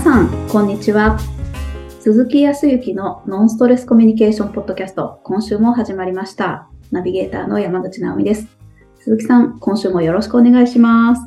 [0.00, 1.18] さん、こんにちは。
[2.00, 6.70] 鈴木康之のノンストレスコミュニケーションポッドキャスト、今週も始まりました。
[6.90, 8.48] ナビゲーターの山口直美です。
[8.98, 11.26] 鈴木さん、今週もよろしくお願いします。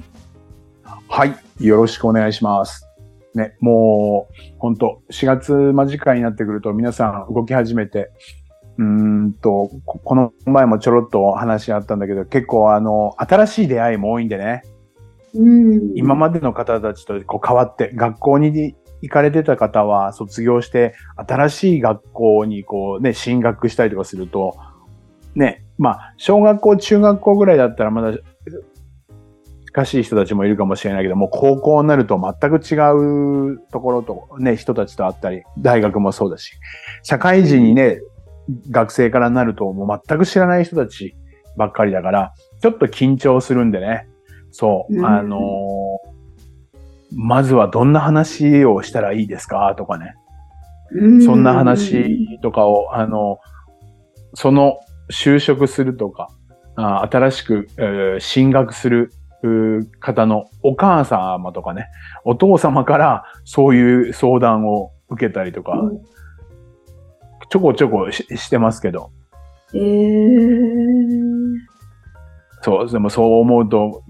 [1.07, 1.35] はい。
[1.63, 2.87] よろしくお願いします。
[3.35, 8.09] ね、もう、本当4月間近になってくると皆さん動き始めて、
[8.79, 14.63] うーんと、ここの前もちょろっと話あったんだけど、結構あの、新しい出会いも多いんでね、
[15.35, 15.91] うん。
[15.95, 24.55] 今までの方たちとこう変わって、学校に行かれてた方は卒業して、新しい学校にこうね、進学したりとかすると、
[25.35, 28.17] ね、まあ、小学校、中学校ぐらいだったらまだ、
[29.65, 32.75] 近しい人たちもいるかもしれないけども、高校になると全く違
[33.53, 36.51] うところと、ね、人たちと会ったり、大学もそうだし、
[37.01, 37.99] 社会人にね、
[38.69, 41.15] 学生からなるともう全く知らない人たち
[41.57, 44.07] ばっかりだから、ちょっと緊張するんでね、
[44.53, 45.05] そう、うん。
[45.05, 46.13] あのー
[47.15, 50.15] まずはどんな話をしたらいいですかとかね。
[50.93, 51.23] うん。
[51.23, 53.39] そんな話とかを、あの、
[54.33, 54.79] その
[55.11, 56.29] 就職するとか、
[56.75, 59.11] あ新しく、えー進学する
[59.99, 61.87] 方のお母様とかね、
[62.25, 66.01] お父様からそういう相談を受けたりとか、うん。
[67.49, 69.11] ちょこちょこししてますけど、
[69.75, 70.93] えー、
[72.63, 74.01] そう、でもそう思うと、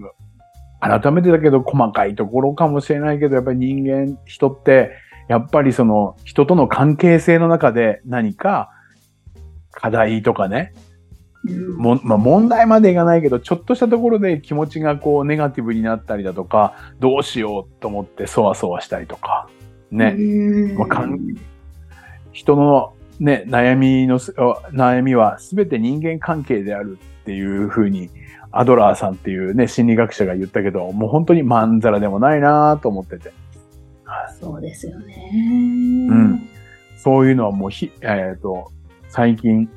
[0.84, 4.92] 改めてだけど細かいところかもしれないけど、やっぱり人間、人って、
[5.28, 8.70] やっぱりその人との関係性の中で何か
[9.70, 10.74] 課題とかね、
[11.48, 19.48] うんもまあ、問題までいかないけど、ちょっとしたところで気持ちがこうネガティブになったりだとか、どうしようと思ってそわそわしたりとか、
[19.90, 20.14] ね。
[20.18, 21.18] うんまあかん
[22.32, 28.10] 人のね、悩みの悩みは全て人間関係であるっていうふうに、
[28.56, 33.32] アドラーさんっていうね、心理学者が言ったけど、もう本当にまんざらでもないなと思ってて。
[34.40, 35.30] そうですよね。
[36.10, 36.48] うん。
[36.96, 38.70] そういうのはもうひ、えっ、と、
[39.08, 39.68] 最近、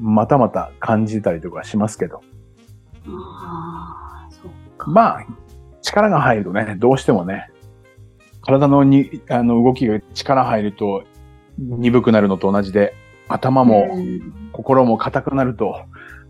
[0.00, 2.22] またまた感じたりとかしますけど。
[3.06, 4.90] ああ、そっか。
[4.90, 5.26] まあ、
[5.82, 7.50] 力が入るとね、どうしてもね、
[8.40, 11.04] 体のに、あの、動きが力入ると
[11.58, 12.94] 鈍くなるのと同じで、
[13.28, 15.82] 頭もうん心も硬くなると、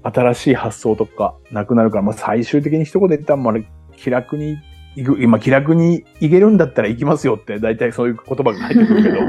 [0.03, 3.55] 新しい発想とかなくなるから、まあ最終的に一言で言ったら、まあ、
[3.97, 4.59] 気楽に
[4.97, 9.19] 行く、今気楽に行けるんだったら行きますよって、大体そういう言葉が入ってくるけど、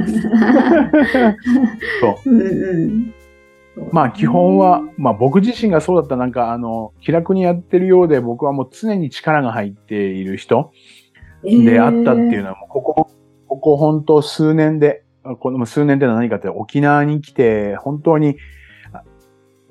[2.01, 2.31] そう。
[2.31, 3.13] うんうん。
[3.91, 10.72] まあ基本は、まあ僕自身がそうだったなんかあの、気楽にやってるようで僕はもう常に力が入っている人
[11.44, 13.09] であったっていうのはもうここ、
[13.47, 15.03] ここ本当数年で、
[15.39, 18.35] この数年で何かって沖縄に来て本当に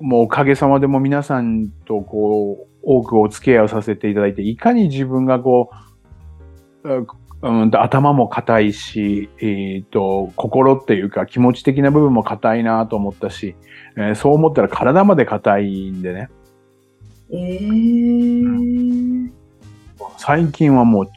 [0.03, 5.69] もうおかげさまでも皆さんとこう多くお付き合いをさせていただいて、いかに自分がこ
[6.83, 7.07] う、う
[7.41, 13.55] うんと頭も硬いし、えっ、と、心っていうか気持ち的な部分も硬いなと思ったし、
[13.95, 16.29] えーそう思ったら体まで硬いんでね、
[17.31, 19.31] えー、
[20.17, 21.07] 最近はもう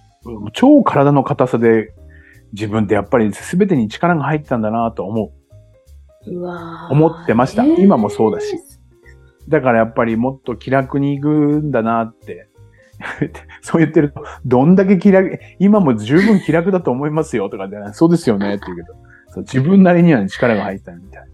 [0.53, 1.93] 超体の硬さで
[2.53, 6.31] 自分ってやっぱり全てに力が入ってたんだなと思う。
[6.31, 6.49] う
[6.91, 7.65] 思ってました。
[7.65, 8.76] えー今もそうだし
[9.49, 12.49] だからやっぱりもっと気楽に行くんだなって。
[13.61, 18.95] そう言ってると、どんだけ気楽、今も十分気楽だと思いますよとかで、そうですよねって言うけど、
[19.29, 21.25] そう自分なりには力が入ったみたい。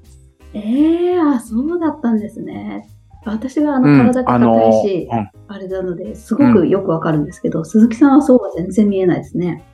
[0.55, 2.89] ええあ、そうだったんですね。
[3.25, 9.65] 私はあのうん体が硬いし、あのあれなので、すごくよくわかるんですけど、鈴木さんはそうは全然見えないですね。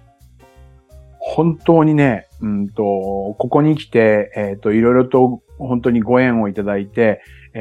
[1.19, 7.21] 本当にね、うんと、ここに来て、えっ、と、いろいろと本当にご縁をいただいて、
[7.55, 7.61] え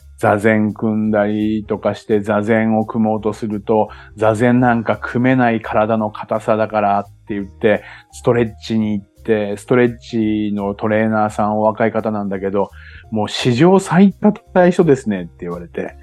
[0.00, 12.70] ー、座禅組んだりとかして座禅を組もうとすると、座禅なんか組めない体の硬さだからって言って、ストレッチに行って、ストレッチのトレーナーさんお若い方なんだけど、
[13.10, 15.96] もう史上最硬い人ですねって言われて、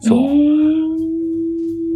[0.00, 0.18] そう。
[0.18, 0.94] えー。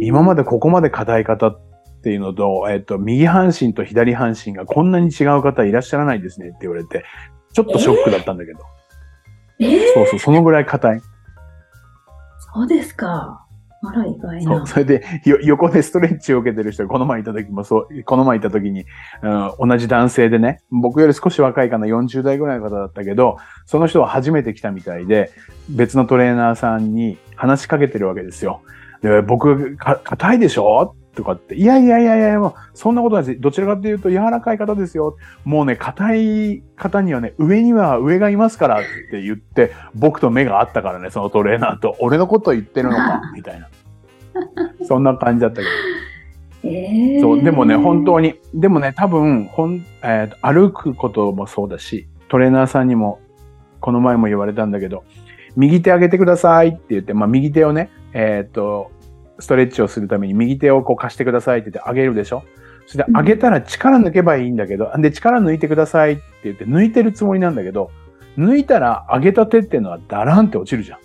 [0.01, 1.59] 今までここまで硬い方っ
[2.01, 7.03] ていうのと、えっ、と、右半身と左半身がこんなに違う方いらっしゃらないですねって言われて、
[7.53, 8.59] ちょっとショックだったんだけど。
[9.59, 9.93] えー？
[9.93, 11.01] そうそう、そのぐらい硬い。
[12.53, 13.45] そうですか。
[13.81, 18.85] あら、意外なそれで、よ横でストレッチを受けてる人がこの前いた時もそう、この前いた時に、
[19.23, 25.31] うん、同じ男性でね、僕より少し若いかな、40代ぐらいの方だったけど、その人は初めて来たみたいで、
[25.69, 28.61] 別のトレーナーさんに話しかけてるわけですよ。
[29.01, 30.93] で、僕、か硬いでしょ？
[31.19, 33.41] とかって、いやいやいやいや、もうそんなことないです。
[33.41, 35.17] どちらかというと柔らかい方ですよ。
[35.43, 43.67] もうね、硬い方にはね、上には上がいますからって言って、僕と目が合ったからね、そのトレーナーと、俺のこと言ってるのか、 みたいな。
[44.85, 45.67] そんな感じだったけど。
[46.63, 53.19] えー、そう、でもね、本当に、でもね、多分、ほん、えー、歩くこともそうだし、トレーナーさんにも、
[53.81, 55.03] この前も言われたんだけど、
[55.57, 58.91] 右手上げてくださいって言って、まあ、右手をね、えっ、と、
[59.39, 62.43] ストレッチをするために右手をこう貸してくださいって言って上げるでしょ？
[62.85, 67.91] それで上げたら力抜けばいいんだけど、で、力抜いてくださいって言って抜いてるつもりなんだけど、
[68.37, 70.99] 抜いたら上げた手っていうのはダランって落ちるじゃん。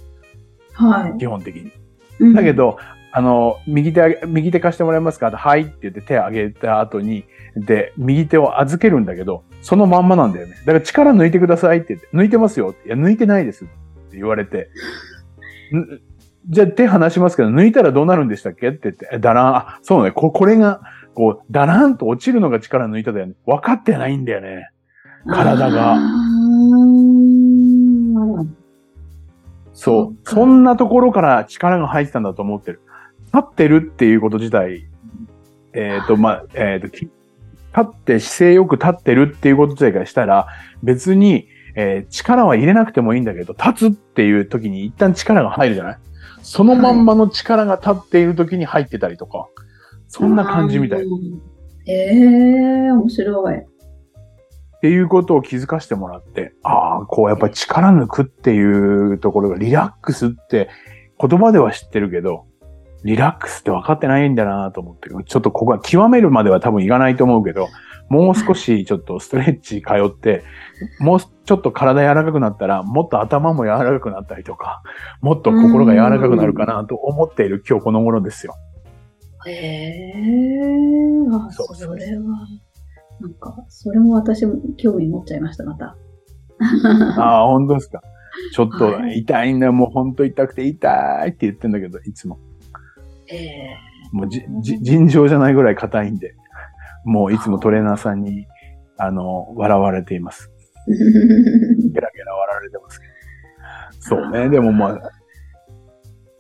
[0.73, 1.19] はい。
[1.19, 1.73] 基本的に。
[2.35, 2.79] だけど、
[3.13, 5.31] あの、右手、右手貸してもらえますか？
[5.31, 10.55] はいって言って手上げた後に、で、右手を預けるんだけど、そのまんまなんだよね。
[10.65, 12.75] だから力抜いてくださいって言って、抜いてますよ。
[12.87, 13.69] いや、抜いてないですっ
[14.11, 14.71] て言われて、
[16.49, 18.69] じゃあ手離しますけど、抜いたらどうなるんでしたっけ？
[18.69, 20.83] って言って、だらん、あ、そうね、ここれが、
[21.15, 23.35] こう、だらんと落ちるのが力抜いただよね。
[23.47, 24.69] 分かってないんだよね。
[25.27, 25.99] 体が。
[29.73, 30.29] そう。
[30.29, 32.81] そんなところから力が入ってたんだと思ってる。
[33.33, 34.87] 立ってるっていうこと自体、
[35.73, 37.09] えっ、ー、と、まあ、えっ、ー、と、立
[37.81, 40.47] って姿勢よく立ってるっていうこと自体からしたら、
[40.83, 45.99] 別に、えー、力は入れなくてもいいんだけど、立つっていう時に一旦力が入るじゃない？
[46.45, 49.49] そのまんまの力が立っている時に入ってたりとか、
[50.09, 51.07] そんな感じみたい。
[51.87, 53.57] ええー、面白い。
[53.57, 53.61] っ
[54.83, 60.69] ていうことを気づかせてもらって、ああ、こうやっぱり力抜くっていうところがリラックスって
[61.19, 62.45] 言葉では知ってるけど、
[63.05, 67.69] リラックスって分かってないんだなと思って、ちょっとここは極めるまでは多分いかないと思うけど、
[68.09, 70.45] もう少しちょっとストレッチ通って、
[71.01, 74.83] もうちょっと体柔らかくなったら、もっと頭も柔らかくなったりとか、
[75.21, 78.55] もっと心が柔らかくなるかなと思っている今日この頃ですよ。
[79.47, 82.23] へえー、あ、そうそれは、
[83.21, 85.97] なんか、それも私も興味持っちゃいました、また。
[87.19, 88.01] ああ、 本当ですか。
[88.53, 92.39] ちょっと痛いんだよ、もう本当痛くて痛いって言ってんだけど、いつも。
[93.31, 96.35] ええー、もうじ、じ、尋常じゃないぐらい硬いんで、
[97.05, 98.47] もういつもトレーナーさんに、
[98.99, 100.51] あの、笑われています。
[100.87, 100.93] ゲ
[102.01, 103.13] ラゲラ笑われてますけど。
[104.01, 105.11] そうね、でもまあ、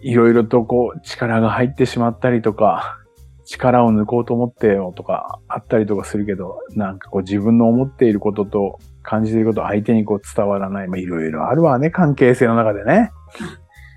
[0.00, 2.98] いろいろとこう、力が入ってしまったりとか、
[3.46, 10.88] 力を抜こうと思ってよとかあったりとかするけど、なんかこう自分の思っていることと感じていること相手にこう伝わらない。
[10.88, 13.10] まあいろいろあるわね、関係性の中でね。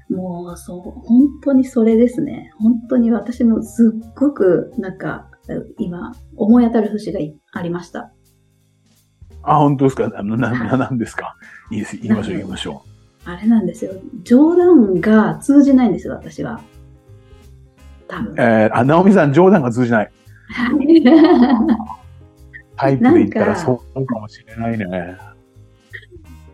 [0.10, 2.52] もう、そう、本当にそれですね。
[2.60, 5.27] 本当に私もすっごく、なんか、
[5.78, 7.20] 今、思い当たる節が
[7.54, 8.12] ありました。
[9.44, 10.10] あ、本当ですか？
[10.10, 11.36] な、な、なんですか？
[11.72, 11.98] いいです。
[11.98, 12.84] 言いましょう、言いましょ
[13.26, 13.30] う。
[13.30, 13.92] あれなんですよ。
[14.24, 16.62] 冗談が通じないんですよ、私は。
[18.08, 18.36] 多分。
[18.38, 20.12] えー、あ、直美さん、冗談が通じない。
[22.78, 25.18] タイプで言ったらそうかもしれないね。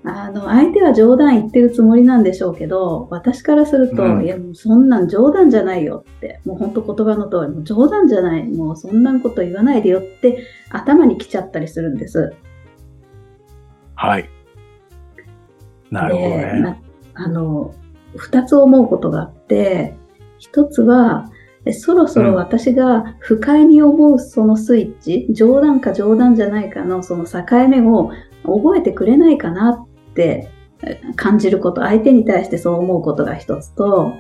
[0.05, 12.33] あの、相手は冗談言ってるつもりなんでしょうけど、私からすると、うん、いや、もうそんなん冗談じゃないよって、もう本当言葉の通り、もう冗談じゃない、もうそんなこと言わないでよって頭に来ちゃったりするんです。
[13.95, 14.29] はい。
[15.89, 16.81] なるほどね。
[17.13, 17.73] あの、
[18.17, 19.95] 二つ思うことがあって、
[20.38, 21.29] 一つは、
[21.71, 28.11] そろそろ私が不快に思うそのスイッチ、うん、冗談か冗談じゃないかのその境目を
[28.44, 30.50] 覚えてくれないかなって
[31.15, 34.13] 感じること、相手に対してそう思うことが一つと、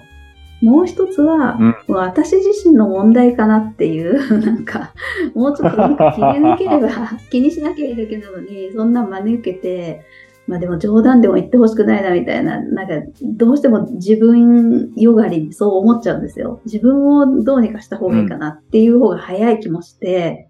[0.63, 4.93] もう一つは、うん、私自身の問題かなっていう、 なんか、
[5.35, 6.89] もうちょっとなんか気に抜ければ、
[7.29, 10.05] 気にしなきゃいいだけなのに、そんな真似受けて、
[10.47, 16.61] まあでも冗談でも言ってほしくないなみたいな、なんかどうしても自分よがりにそう思っちゃうんですよ。
[16.65, 20.49] 自分をどうにかした方がいいかなっていう方が早い気もして、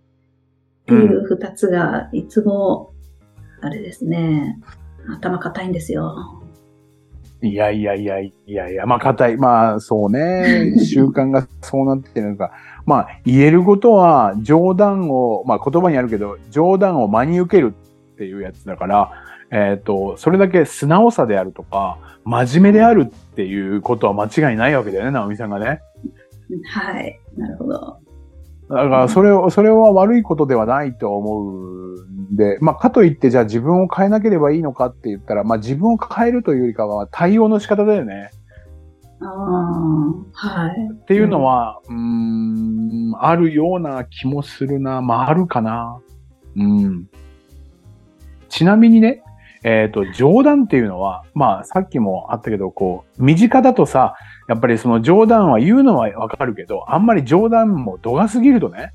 [0.87, 2.91] うん、っていう二つがいつも、
[3.61, 4.59] あれですね、
[5.09, 6.43] 頭固いんですよ。
[7.41, 9.37] いやいやいやいやいや、まあ硬い。
[9.37, 10.75] まあそうね。
[10.79, 12.51] 習慣がそうなってるのか。
[12.85, 17.73] まあ言えることは冗談を、まあ言葉にあるけど、冗談を真に受ける
[18.13, 19.11] っていうやつだから、
[19.51, 25.81] えっ、ー、と、それだけ素直さであるとか、真面目であるっていうことは間違いないわけだよね、直美さんがね。
[26.65, 27.19] はい。
[27.37, 27.97] なるほど。
[28.73, 38.31] だから、それを、それは悪いことではないと思うんで、まあ、かといって、じゃあ自分を変えなければいいのかって言ったら、まあ、自分を変えるというよりかは、対応の仕方だよね。
[39.21, 39.29] ああ、
[40.33, 40.71] はい。
[40.91, 45.01] っていうのは、うん、ん、あるような気もするな。
[45.01, 45.99] まあ、あるかな。
[46.55, 47.07] うん。
[48.49, 49.22] ちなみにね、
[49.63, 54.15] えっ、ー、と、冗談っていうのは、まあ、さっきもあったけど、こう、身近だとさ、
[54.47, 58.91] やっぱりその冗談は言うのはわかるけど、あんまり冗談も度が過ぎるとね、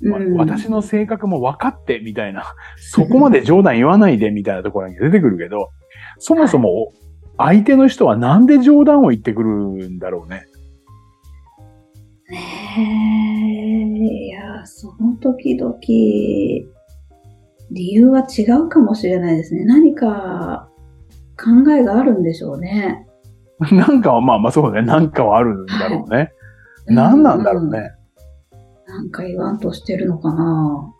[0.00, 2.44] うん、私の性格も分かってみたいな、
[2.76, 5.70] そこまで冗談言わないでみたいなところに出てくるけど、
[6.18, 6.92] そもそも
[7.36, 10.44] 相手の人はなんで冗談を言ってくるんだろうね。
[12.30, 12.38] ね
[12.78, 15.74] え、いや、あ、その時々、
[17.70, 19.64] 理由は違うかもしれないですね。
[19.64, 20.68] 何か
[21.36, 23.06] 考えがあるんでしょうね。
[23.72, 24.82] なんかは、まあまあそうね。
[24.82, 26.16] なんかはあるんだろうね。
[26.16, 26.32] はい、
[26.88, 27.92] 何なんだろうね、
[28.86, 30.94] うん、なんか言わんとしてるのかな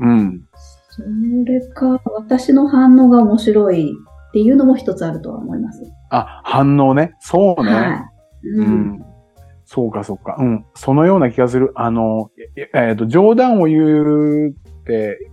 [0.00, 0.42] うん。
[0.88, 1.02] そ
[1.44, 3.92] れか、私の反応が面白い
[4.28, 5.82] っていうのも一つあるとは思います。
[6.10, 7.14] あ、反応ね。
[7.20, 7.70] そうね。
[7.70, 8.10] は
[8.42, 9.06] い、うん、うん
[9.68, 10.36] そうか、そうか。
[10.38, 10.64] うん。
[10.74, 11.72] そのような気がする。
[11.74, 14.54] あの、えっ、ー、と、冗談を言う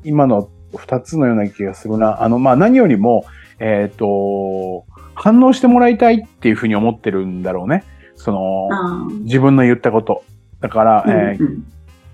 [0.04, 2.24] 今の二つのような気がするな。
[2.24, 3.26] あの、まあ、何よりも、
[3.60, 7.84] えっ、ー、と、反応してもらいたいっていうふうに思ってるんだろうね。
[8.16, 10.24] その、自分の言ったこと。
[10.60, 11.62] だから、えー、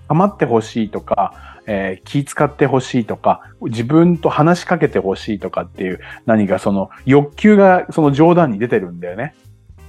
[0.08, 9.34] 構ってほしいとか、えー、気使ってほしいとか、自分と話しかけてほしいとかっていう何かその欲求がその冗談に出てるんだよね。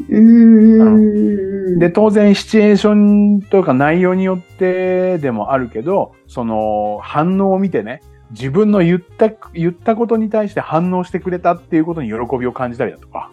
[0.09, 13.31] うんで、当然シチュエーションとか内容によってでもあるけど、その反応を見てね、自分の言った、言ったことに対して反応してくれたっていうことに喜びを感じたりだとか。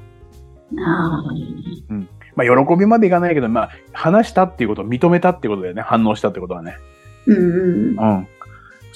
[0.76, 1.22] あ
[1.90, 2.08] うん。
[2.36, 5.82] まあ、喜びまでいかないけど、まあ、話したっていうことを認めたっていうことだよね。
[5.82, 6.76] 反応したってことはね。
[7.26, 8.26] うんうん。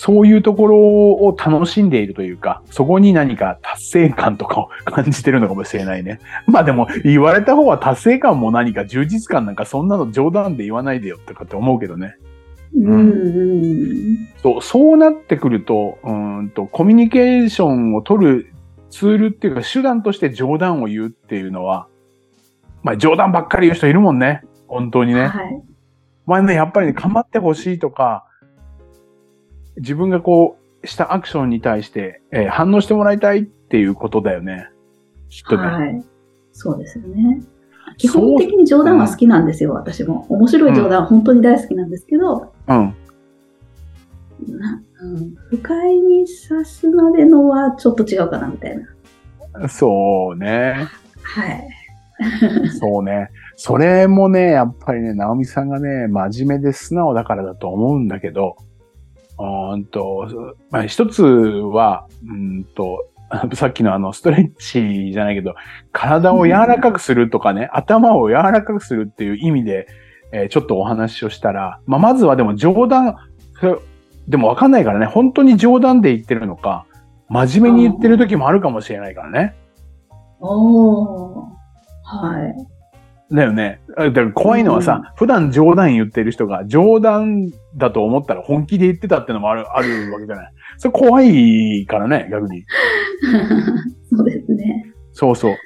[0.03, 0.15] うん。
[0.15, 6.21] そういうところを楽しんでいるというか、そこに何か達成感とかを感じてるのかもしれないね。
[6.47, 12.17] まあでも、言われた方は達成感も何か充実感なんかそんなの冗談で言わないでよとかって思うけどね。
[12.75, 18.53] うん、そうそうなってくると、うんと、コミュニケーションを取る
[18.91, 21.87] ツールっていうか手段として冗談を言うっていうのは、
[22.83, 24.43] まあ冗談ばっかり言う人いるもんね。
[24.69, 25.27] 本当にね。
[25.27, 25.63] はい。
[26.27, 28.25] まあね、やっぱりね、構ってほしいとか、
[29.77, 34.69] 自分がこう、したアクションに対して、えー、反応してもらいたいっていうことだよね。
[35.29, 35.63] きっとね。
[35.63, 36.05] はい。
[36.53, 37.41] そうですよね。
[37.99, 40.27] 基本的に冗談は好きなんですよ、私も。
[40.29, 42.95] 面白い冗談は本当に大好きなんですけど、うん。
[44.49, 49.69] なうん、不快にさすまでのはちょっと違うかな、みたいな。
[49.69, 50.89] そうね。
[51.23, 51.69] はい。
[52.79, 53.31] そうね。
[53.57, 58.57] それもね、やっぱりね、直美さんがね、真面目で素直だからだと思うんだけど、
[59.39, 63.07] うんと、まあ、一つは、うんと、
[63.55, 65.55] さっきのあの、ストレッチじゃないけど、
[65.91, 69.87] 体を柔らかくするとかね、頭を柔らかくするっていう意味で、
[70.33, 73.17] えー、ちょっとお話をしたら、まあ、まずはでも冗談、
[74.29, 76.87] でもわかんないからね、本当に冗談で言ってるのか、
[77.29, 79.55] 真面目に言ってる時もあるかもしれないからね。
[80.41, 81.63] おー。
[82.05, 82.72] はい。
[83.37, 83.81] だよね。
[83.97, 90.53] だから怖いのはさ、うん、普段冗談言ってる人が冗談だと思ったら本気で言ってたってのもある、あるわけじゃない。
[90.79, 92.65] それ怖いからね、逆に。
[94.17, 94.93] そうですね。
[95.13, 95.57] そうそう。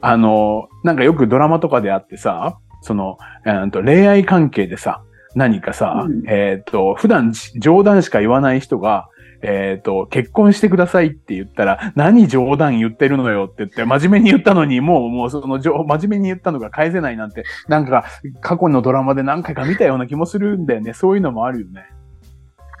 [0.00, 5.02] あの、なんかよくドラマとかであってさ、その、えー、と恋愛関係でさ、
[5.34, 9.08] 何かさ、うん、えっ、と、普段冗談しか言わない人が、
[9.42, 18.04] えっ、ー、と、結婚してくださいって言ったら、何冗談言ってるのよって言って、真面目に言ったのに、もう、もうその、真面目に言ったのが返せないなんて、なんか、
[18.40, 20.92] 過去のドラマで何回か見たような気もするんだよね。
[20.92, 21.86] そういうのもあるよね。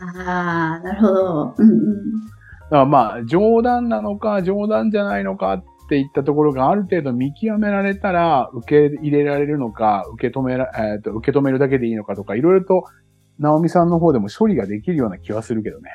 [0.00, 1.54] ああ、なるほど。
[1.58, 2.26] うんうん。
[2.26, 2.30] だ
[2.70, 12.84] からまあ、冗談なのか、冗談じゃないのかっていったところがある程度見極められたら、受け入れられるのか、受け止めら、えっ、ー、と、受け止めるだけでいいのかとか、いろいろと、
[13.38, 15.90] 直美さんの方でも処理ができるような気はするけどね。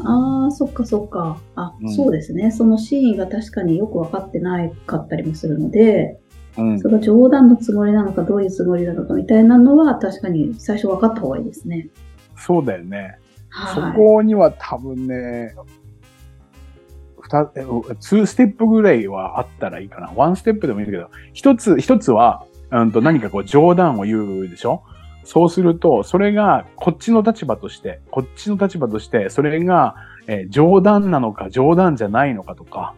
[0.00, 1.40] ああ、そっかそっか。
[1.54, 2.50] あ、うん、そうですね。
[2.50, 6.18] そのシーンが確かによく分かってないかったりもするので、
[6.56, 11.88] うん、それが冗談のつもりなのか、どういうつもりなのかみたいなのは、確かに最初分かった方がいいですね。
[12.36, 13.18] そうだよね。
[13.50, 15.54] はい、そこには多分ね、
[17.20, 17.46] 二、
[18.00, 20.12] ツーステップぐらいはあったらいいかな。
[20.14, 24.82] ワンステップでもいいんだけど、一つ、一つは、うんと何かこう冗談を言うでしょ？
[25.24, 32.94] そうすると、それがこっちの立場として、こっちの立場として、それが、えー、冗談なのか冗談じゃないのかとか、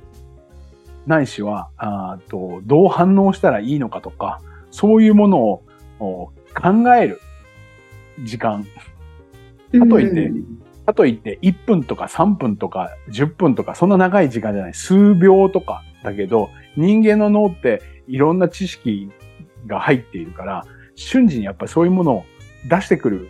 [1.07, 4.41] ないしは、あとどう反応したらいいのかとか、
[4.71, 5.63] そういうものを
[6.01, 6.33] 考
[6.97, 7.21] える
[8.23, 8.65] 時間。
[9.73, 10.33] かといって、
[10.85, 14.75] かといって1分とか3分とか10分とかそんな長い時間じゃない。
[14.75, 19.11] 数秒とかだけど、人間の脳っていろんな知識
[19.67, 20.65] が入っているから、
[20.97, 22.25] 瞬時にやっぱりそういうものを
[22.69, 23.29] 出してくる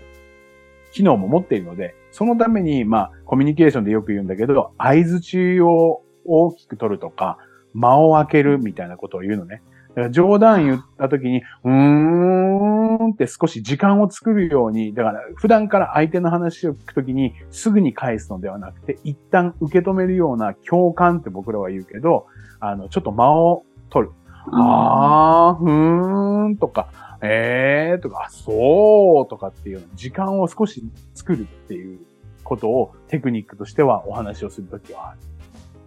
[0.93, 7.37] 機能も持っているので、そのために、まあ、コミュニケーションでよく言うんだけど、合図値を大きく取るとか、
[7.75, 9.63] 間を空けるみたいなことを言うのね。
[9.91, 22.27] だから冗談言った時に、うーんって少し時間を作るように、だから普段から相手の話を聞くときにすぐに返すのではなくて、一旦受け止めるような共感って僕らは言うけど、
[22.61, 24.15] あの、ちょっと間を取る。
[24.53, 26.89] ああ、ふーんとか、
[27.29, 30.83] ええー、とか、そうとかっていう時間を少し
[31.15, 31.99] 作るっていう
[32.45, 35.19] ことをテクニックとしてはお話をするときはある。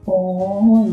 [0.05, 0.87] お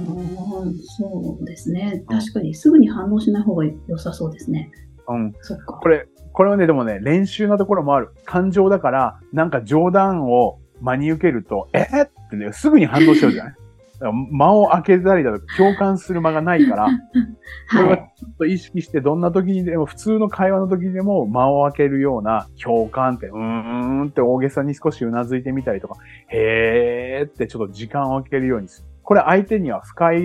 [0.82, 2.04] そうですね。
[2.08, 4.70] 確かにすぐに反応しない方が良さそうですね。
[5.08, 5.32] うん。
[5.40, 5.74] そっか。
[5.74, 8.10] これ、これはね、でもね、練習なところもある。
[8.24, 13.54] 感情だから、なんか冗談を真に受けると、えー、ってね、すぐに反応しちゃうじゃない？
[14.00, 16.86] 間を開けたりだとか、共感する間がないから、
[17.70, 25.96] これはちょっと意識して、どんな時にでも、普通の会話の時でも間を開けるような共感って、うーんって大げさに少し頷いてみたりとか、
[26.28, 28.88] へーってちょっと時間を空けるようにする。
[29.02, 30.20] これ相手には不快、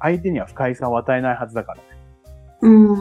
[0.00, 1.84] 相手には不快さを与えないはずだからね。
[2.62, 2.96] うん。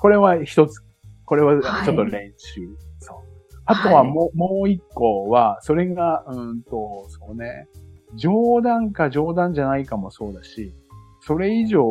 [0.00, 0.80] これは一つ。
[1.24, 2.60] これはちょっと練習。
[2.62, 3.18] はい、そう。
[3.66, 7.68] あとはもう、はい、もう一個は、それが、うんと、そうね。
[8.14, 10.74] 冗談か冗談じゃないかもそうだし、
[11.20, 11.82] それ以上、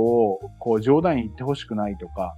[0.60, 2.36] こう冗談言ってほしくないとか、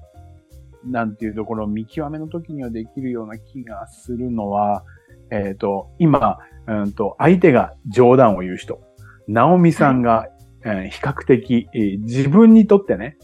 [0.85, 4.83] なんていうところを見極めの時にはできるような気がするのは、
[5.31, 8.81] えっ、ー、と、今、うんと、相手が冗談を言う人。
[9.27, 10.27] ナオミさんが、
[10.65, 13.17] えー、比較的、えー、自分にとってね、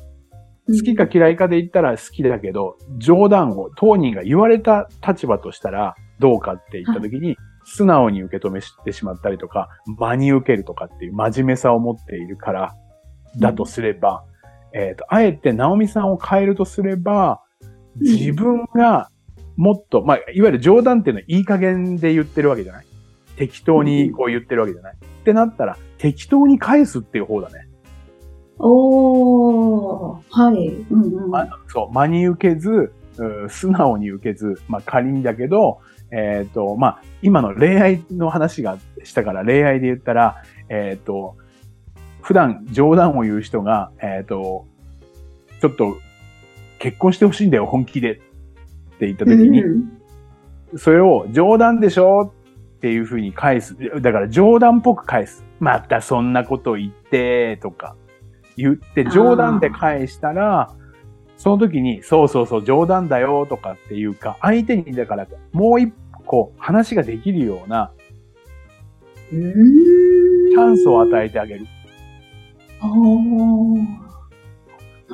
[0.67, 7.37] 好きか嫌いかで言ったら好きだけど、冗談を当人が言われた立場としたらどうかって言った時に、
[7.71, 12.75] 素直に受け止めてしまったりとか、真に受けるとかっていう真面目さを持っているから、
[13.37, 14.23] だとすれば、
[14.73, 17.41] うん、えっ、と、あえてナオミさんを変えるとすれば、
[17.99, 19.09] 自分が
[19.55, 22.85] もっと、まあ、いわゆる冗談っていうのはいい加減で言ってるわけじゃない。
[23.35, 24.95] 適当にこう言ってるわけじゃない。
[24.95, 27.67] ってなったら、適当に返すっていう方だね。
[28.57, 30.67] おー、はい。
[30.67, 32.93] うんうん、ま、そう、真に受けず、
[33.49, 35.79] 素直に受けず、まあ仮にだけど、
[36.11, 41.35] えっ、ー、と、まあ、今の恋愛の話がしたから、恋愛で言ったら、えっ、ー、と、
[42.21, 44.65] 普段冗談を言う人が、えっ、ー、と、
[45.61, 45.97] ちょっと
[46.79, 48.15] 結婚してほしいんだよ、本気でっ
[48.99, 52.33] て言った時に、うん、それを冗談でしょ
[52.77, 53.75] っていうふうに返す。
[54.01, 55.43] だから冗談っぽく返す。
[55.59, 57.95] またそんなこと言って、とか
[58.55, 60.73] 言って冗談で返したら、
[61.37, 65.93] その時に、そうそうそう、冗談だよとかっていうか、相手にだからもう一
[66.29, 67.91] 個話ができるような、
[69.31, 71.65] チャンスを与えてあげる。
[72.81, 72.87] あ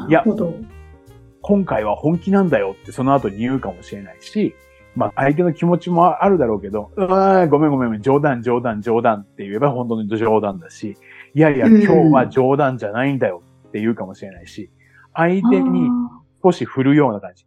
[0.03, 0.07] あ。
[0.09, 0.25] いや、
[1.41, 4.55] 今回は本気なんだよってその後に言うかもしれないし、
[4.93, 10.97] まあ相手の気持ちもあるだろうけど、うわごめんごめん、冗談冗談冗談って言えば本当に冗談だし、
[11.33, 14.69] いやいや、今日は冗談じゃないんだよって言うかもしれないし、
[15.13, 15.87] 相手に
[16.43, 17.45] 少し振るような感じ。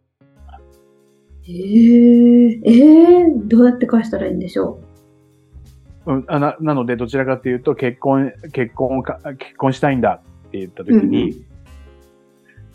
[1.49, 4.79] ええー、ええー、どうやって返したらいいんでしょ
[6.05, 6.13] う？
[6.13, 11.45] うん、あな、なので、どちらかというと、結婚、結婚か、結婚したいんだって言った時に、うん、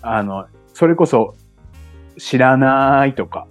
[0.02, 1.34] あの、それこそ、
[2.18, 3.46] 知らないとか、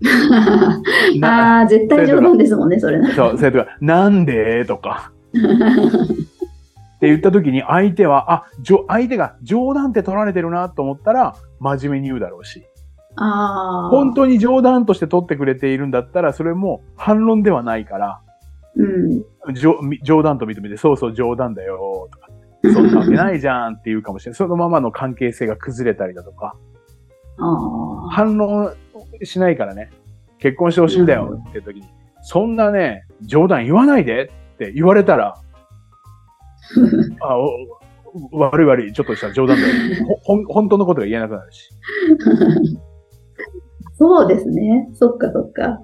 [1.22, 3.00] ああ、絶対冗談ですもんね、それ。
[3.14, 4.64] そう、それとか、なんで？
[4.64, 5.12] とか。
[5.30, 12.64] って言った時に相手は、あ、じょ、相手が冗談って取られてるなと思ったら、真面目に言うだろうし。
[13.20, 18.20] あ本当に冗談として取ってくれているんだったら、それも反論ではないから、
[18.76, 22.28] うん、冗談と認めて、そうそう冗談だよ、とか。
[22.74, 24.36] そんなわけないじゃんって言うかもしれない。
[24.36, 26.56] そのままの関係性が崩れたりだとか。
[28.10, 28.74] 反論
[29.22, 29.90] しないからね。
[30.38, 31.88] 結婚してほしいんだよって時に、
[32.22, 35.34] そんなね、冗談言わないでって言われたら、
[37.22, 37.36] あ
[38.32, 39.74] 悪い悪い、ちょっとした冗談だよ。
[40.24, 41.70] ほ、本当のことが言えなくなるし。
[43.98, 44.88] そうですね。
[44.94, 45.80] そっかそっか。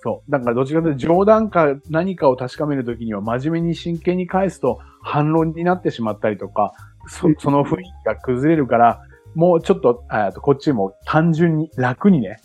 [0.00, 0.30] そう。
[0.30, 6.72] だからどちらかというと冗談か何かを確かめるときには真面目に真剣に返すと反論になってしまったりとか、
[7.08, 9.00] そその雰囲気が崩れるから、
[9.36, 12.40] もうちょっと、あとこっちも単純に楽にね。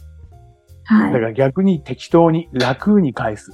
[0.84, 1.14] はい。
[1.14, 3.52] だから逆に適当に楽に返す。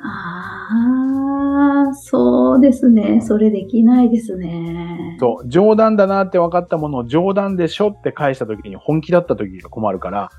[0.00, 3.20] ああ、そうですね。
[3.20, 5.16] それできないですね。
[5.20, 5.48] そう。
[5.48, 10.30] 冗談だなって分かったものを冗談でしょって返した時に本気だった時が困るから、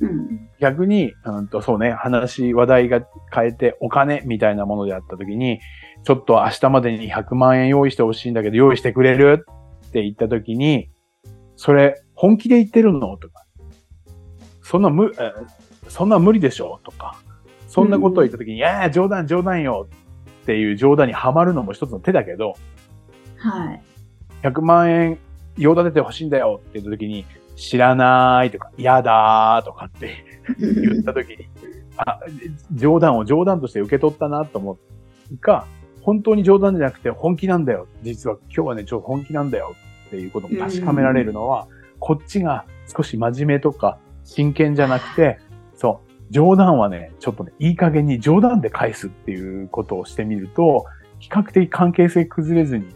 [0.00, 5.60] うん、逆に、うんと、そうね、話、話題が変えてお金みたいなものであった時に、
[6.04, 9.46] ちょっと明日までに100万円用意してほしいんだけど、用意してくれる
[9.86, 10.90] って言った時に、
[11.56, 13.46] それ、本気で言ってるのとか、
[14.62, 15.12] そんな無、
[15.88, 17.16] そんな無理でしょとか、
[17.66, 19.88] そんなことを言ったときに、いや冗談冗談よ
[20.46, 22.54] っていう冗談にはまるのも一つの手だけど、
[23.36, 23.82] はい。
[24.44, 25.18] 100万円
[25.58, 30.24] 用立ててほしいんだよって言ったときに、知らないとか、嫌だとかって
[30.60, 31.48] 言ったときに、
[31.98, 32.20] あ、
[32.72, 34.78] 冗談を冗談として受け取ったなと思
[35.32, 35.66] うか、
[36.02, 37.88] 本当に冗談じゃなくて本気なんだよ。
[38.02, 39.74] 実は今日はね、ちょっと本気なんだよ
[40.06, 41.66] っていうことも確かめられるのは、
[41.98, 45.40] こっちが少し真面目とか真剣じゃなくて、
[46.30, 50.86] 冗談はね、ちょっとね、いい加減に冗談で返すっていうことをしてみると、
[51.18, 52.86] 比較的関係性崩れずに、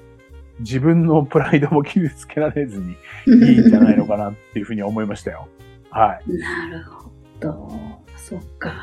[0.60, 5.48] 自分のプライドも傷つけられずにいいんじゃないのかなっていうふうに思いましたよ。
[5.90, 6.32] はい。
[6.32, 7.70] なるほど。
[8.16, 8.74] そっか。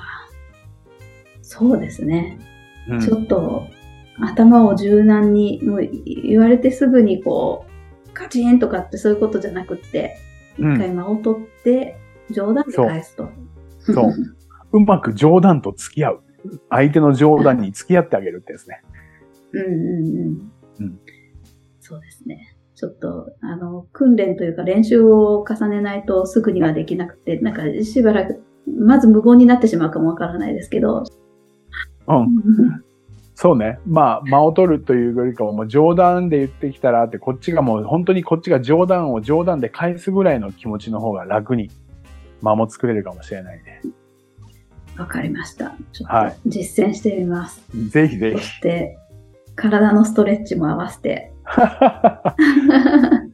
[1.42, 2.40] そうですね。
[2.90, 3.68] うん、ちょっと
[4.20, 5.90] 頭を柔軟に、もう
[6.26, 7.66] 言われてすぐにこ
[8.08, 10.18] う、カチンとかってそういうことじゃなくって、
[10.58, 11.98] 一回間を取って
[12.32, 13.30] 冗談で返すと。
[13.94, 14.14] そう。
[14.74, 16.22] うまく冗談と付き合う。
[16.70, 18.82] 相手の冗談に付き合ってあげるってですね。
[19.54, 20.52] うんうんうん。
[20.80, 21.00] うん。
[21.80, 22.58] そうですね。
[22.76, 28.44] ちょっと、あの、訓練というか練習を重ねないとすぐにはできなくて、なんかしばらく、
[28.80, 31.04] まず無言になってしまうかもわからないですけど。
[32.08, 32.28] うん。
[33.34, 33.80] そうね。
[33.86, 41.70] まあ、間を取るというよりかは、もう冗談で言ってきたらって、こっちがもう本当にこっちが冗談を冗談で返すぐらいの気持ちの方が楽に
[42.42, 43.82] 間も作れるかもしれないね。
[44.98, 45.76] わかりました。
[45.94, 47.62] ちょっと実践してみます。
[47.72, 48.38] はい、ぜひぜひ。
[48.38, 48.98] そして、
[49.56, 51.32] 体のストレッチも合わせて。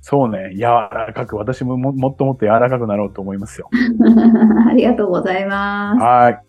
[0.00, 0.50] そうね。
[0.54, 3.70] 柔らかく、私ももっともっと柔らかくなろうと思いますよ。
[4.68, 6.02] ありがとうございます。
[6.02, 6.40] はい。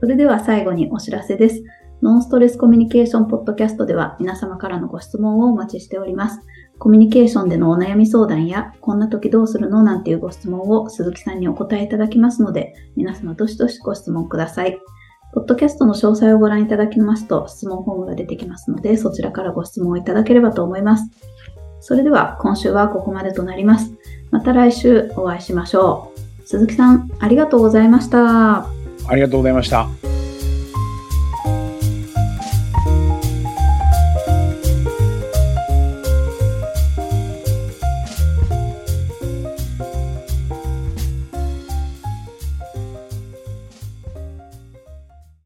[0.00, 1.64] それでは最後にお知らせです。
[2.04, 6.38] ノンストレスコミュニケーションポッドキャストでは皆様からのご質問をお待ちしております。
[6.78, 14.78] コミュニケーションでのお悩み相談や、こんな時どうするのなんていうご質問を鈴木さんにお答えいただきますので、皆様どしどしご質問ください。
[15.32, 21.10] ポッドキャストの詳細をご覧いただきますと、質問フォームが出てきますので、そちらからご質問をいただければと思います。
[21.80, 23.94] それでは、今週はここまでとなります。
[24.30, 26.12] また来週お会いしましょ
[26.42, 26.46] う。
[26.46, 28.66] 鈴木さん、ありがとうございました。
[29.08, 30.03] ありがとうございました。